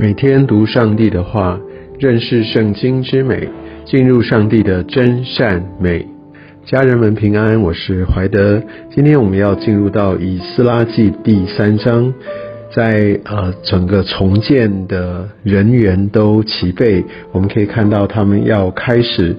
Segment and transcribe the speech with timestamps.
[0.00, 1.60] 每天读上帝的话，
[1.98, 3.46] 认识圣经之美，
[3.84, 6.06] 进入上帝的真善美。
[6.64, 8.62] 家人们平安，我是怀德。
[8.90, 12.14] 今天我们要进入到以斯拉记第三章。
[12.72, 19.34] 在呃整个重建的人员都齐备，我们可以看到他们要开始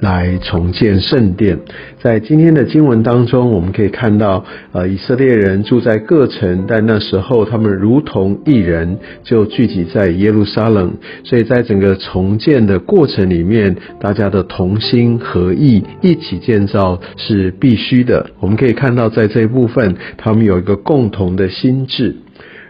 [0.00, 1.58] 来重建圣殿。
[2.00, 10.92] 在今天的经文当中，我们可以看到呃以色列人住在各城，但那时候他们如同一人，就聚集在耶路撒冷。
[11.24, 18.30] 所以在整个重建的过程里面，大家的同心合意，一起建造是必须的。
[18.40, 22.14] 我们可以看到在这一部分，他们有一个共同的心智。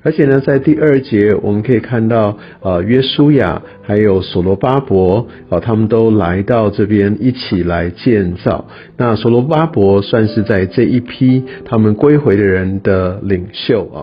[0.04, 8.66] 而且呢，在第二节我们可以看到，呃，约书亚还有所罗巴伯，啊，他们都来到这边一起来建造。
[8.98, 13.98] 那所罗巴伯算是在这一批他们归回的人的领袖啊。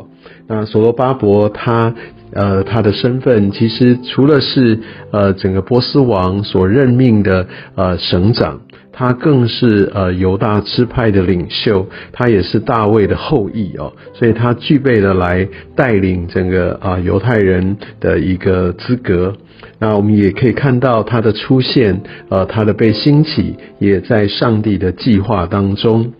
[0.47, 1.93] 那所罗巴伯他，
[2.33, 4.79] 呃，他的身份其实除了是
[5.11, 8.61] 呃整个波斯王所任命的呃省长。
[8.93, 19.33] 他更是呃犹大支派的领袖，他也是大卫的后裔哦，所以他具备了来带领整个啊犹太人的一个资格。
[19.79, 26.13] 那我们也可以看到他的出现，呃，他的被兴起，也在上帝的计划当中。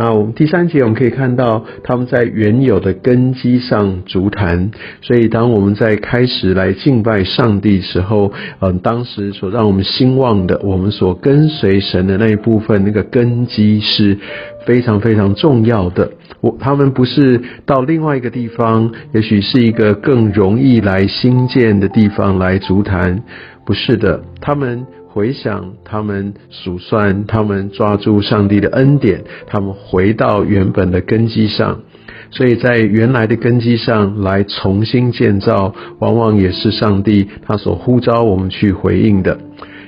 [0.00, 4.70] 那我们第三节我们可以看到他们在原有的根基上足坛，
[5.02, 14.16] 所以当我们在开始来敬拜上帝时候，嗯，当时所让我们兴旺的，我们所跟随神的那一部分，那个根基是
[14.64, 16.08] 非常非常重要的。
[16.40, 23.24] 我他们不是到另外一个地方，也许是一个更容易来新建的地方来足坛，
[23.66, 24.86] 不是的，他们。
[25.18, 31.80] 回想他们数算，他们抓住上帝的恩典，他们回到原本的根基上，
[32.30, 39.36] 所以在原来的根基上来重新建造，往往也是上帝他所呼召我们去回应的。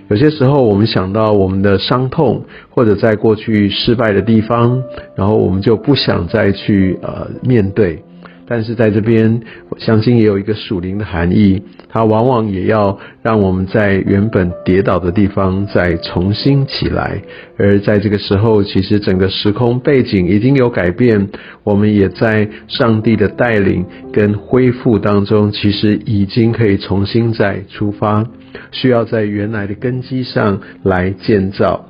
[0.09, 4.83] 有些时候，我们想到我们的伤痛，或者在过去失败的地方，
[5.15, 8.03] 然后我们就不想再去呃面对。
[8.50, 17.22] 但是在这边，我相信也有一个属灵的含义，它往往也要让我们在原本跌倒的地方再重新起来。
[17.56, 21.28] 而在这个时候，其实整个时空背景已经有改变，
[21.62, 28.27] 我们也在上帝的带领跟恢复当中，其实已经可以重新再出发，
[28.72, 31.87] 需要在原来的根基上来建造。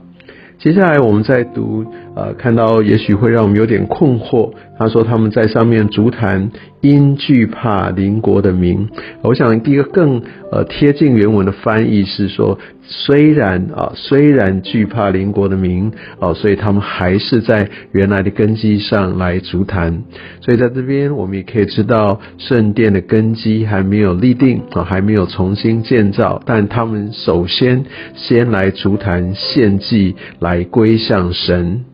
[0.59, 4.53] 接下来我们再读，呃，看到也许会让我们有点困惑。
[4.81, 8.89] 他说他们在上面足坛，因惧怕邻国的名。
[9.23, 12.59] 我想第一个更呃贴近原文的翻译是说。
[12.93, 20.03] 虽然啊，虽然惧怕邻国的名哦，所以他们还是在原来的根基上来足坛。
[20.41, 26.43] 所以在这边，我们也可以知道圣殿的根基还没有立定啊，还没有重新建造。
[26.45, 27.85] 但他们首先
[28.17, 31.85] 先来足坛献祭，来归向神。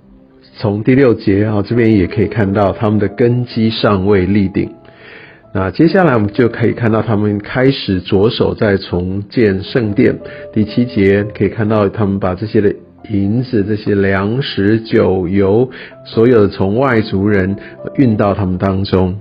[0.58, 4.70] 从第六节啊，这边也可以看到他们的根基尚未立定。
[5.52, 10.18] 那接下来我们就可以看到他们开始着手在重建圣殿。
[10.54, 12.74] 第七节可以看到他们把这些的
[13.10, 15.70] 银子、这些粮食、酒油，
[16.04, 17.54] 所有的从外族人
[17.96, 19.18] 运到他们当中。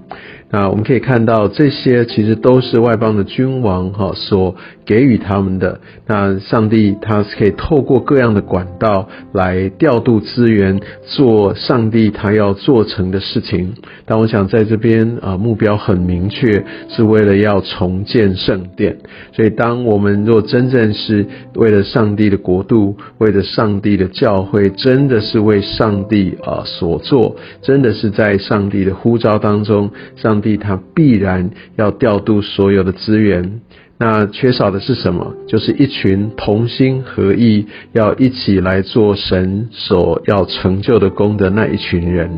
[0.51, 5.81] 那我们可以看到，这些其实都是外邦的君王哈所给予他们的。
[6.06, 13.73] 那上帝他是可以透过各样的管道来调度资源，做上帝他要做成的事情。
[14.05, 18.97] 但我想在这边啊，目标很明确，是为了要重建圣殿。
[19.34, 30.34] 所以，当我们若真正是为了上帝的国度，为了上帝的教会，真的是为上帝啊所做，真的是在上帝的呼召当中，上。
[30.35, 33.62] 上帝他必然要调度所有的资源，
[33.97, 35.34] 那缺少的是什么？
[35.47, 42.29] 就是一群同心合意，要一起来做神所要成就的功的那一群人。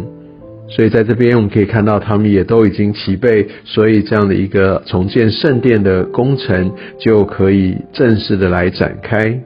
[0.70, 9.40] 所以在这边我们可以看到，他们也都已经齐备，所以这样的一个重建圣殿的工程就可以正式的来展开。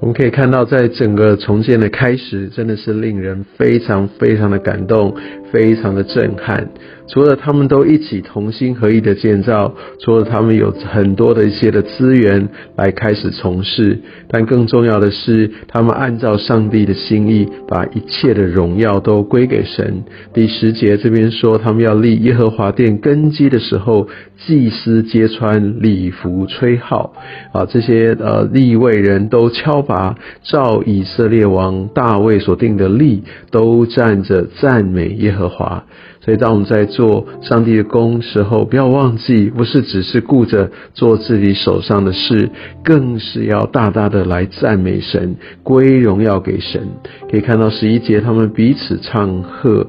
[0.00, 5.12] 我们可以看到，在整个重建的开始，真的是令人非常非常的感动，
[5.50, 6.68] 非常的震撼。
[7.10, 12.46] 除了他们都一起同心合意的建造，除了他们有很多的一些的资源
[12.76, 13.98] 来开始从事，
[14.28, 20.04] 但更重要的是，他们按照上帝的心意，把一切的荣耀都归给神。
[20.34, 24.06] 第十节这边说，他们要立耶和华殿根基的时候，
[24.46, 27.14] 祭司揭穿礼服吹号，
[27.52, 35.37] 啊，这些呃立位人都敲拔，照以色列王大卫所定的例，都站着赞美耶和。
[35.38, 35.84] 和华。
[36.20, 42.50] 所以，当我们在做上帝的工时候，不要忘记，不是只是顾着做自己手上的事，
[42.84, 46.82] 更是要大大的来赞美神，归荣耀给神。
[47.30, 49.86] 可以看到十一节，他们彼此唱和。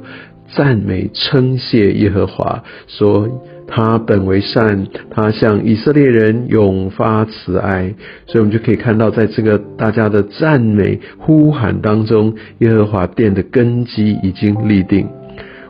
[0.52, 3.30] 赞美称谢耶和华，说
[3.68, 7.94] 他本为善，他向以色列人永发慈爱。
[8.26, 15.08] 所以，我们就可以看到，在这个大家的赞美呼喊当中，耶和华殿的根基已经立定。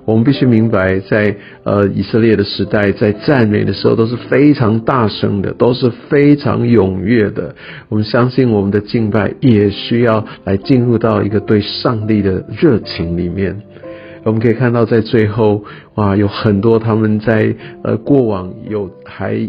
[0.09, 7.53] 我们必须明白，在呃以色列的时代，在赞美的时候都是非常大声的，都是非常踊跃的。
[7.89, 13.61] 我们相信，我们的敬拜也需要来进入到一个对上帝的热情里面。
[14.23, 15.63] 我们可以看到，在最后，
[15.93, 19.47] 哇，有很多他们在呃过往有还。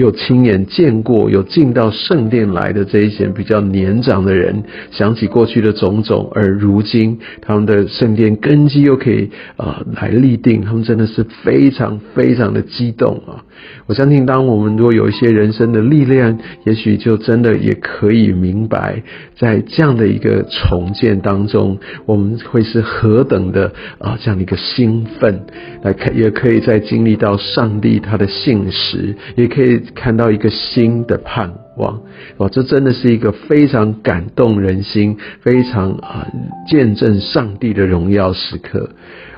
[0.00, 13.44] 有亲眼见过有进到圣殿来的这一些比较年长的人，想起过去的种种，而如今他们的圣殿根基又可以啊来立定，他们真的是非常非常的激动啊！
[13.86, 19.02] 我相信，当我们如果有一些人生的历练，也许就真的也可以明白，
[19.36, 21.76] 在这样的一个重建当中，
[22.06, 25.44] 我们会是何等的啊这样的一个兴奋，
[25.82, 29.82] 来看也可以在经历到上帝他的信实，也可以。
[29.94, 32.02] 看到一个新的盼望，
[32.38, 32.48] 哇！
[32.48, 36.26] 这真的是一个非常感动人心、非常啊
[36.68, 38.90] 见证上帝的荣耀时刻。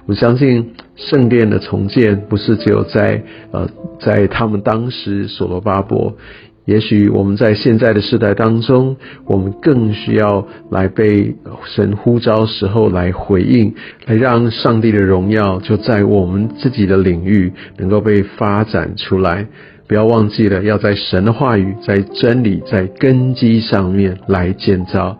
[0.06, 3.22] 我相信圣殿的重建不是只有在
[3.52, 3.68] 呃
[4.00, 6.16] 在他们当时所罗巴伯，
[6.64, 13.74] 也许我们在现在的时代当中，我们更需要来被神呼召时候来回应，
[14.06, 19.46] 来让上帝的荣耀就在我们自己的领域能够被发展出来。
[19.92, 25.18] 不要忘记了，要在神的话语、在真理、在根基上面来建造。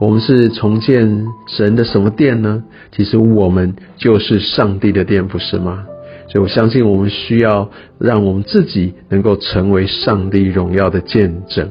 [0.00, 2.62] 我们是重建神的什么殿呢？
[2.92, 5.84] 其实我们就是上帝的殿，不是吗？
[6.28, 7.68] 所以我相信，我们需要
[7.98, 11.68] 让我们自己能够成为上帝荣耀的见证。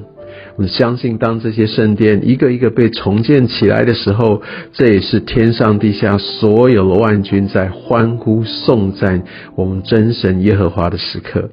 [0.57, 4.41] 我们相信，当这些圣殿一个一个被重建起来的时候，
[4.73, 9.23] 这也是天上地下所有的万军在欢呼颂赞
[9.55, 11.49] 我们真神耶和华的时刻。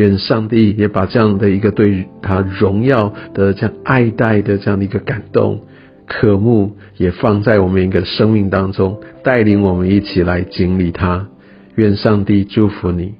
[0.00, 5.60] 愿上帝也把这样的一个对他荣耀的这样爱戴的这样的一个感动、
[6.06, 11.28] 渴慕，也放在我们一个生命当中，带领我们一起来经历他。
[11.74, 13.12] 愿上帝祝福你。